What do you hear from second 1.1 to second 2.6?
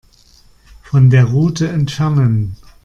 der Route entfernen.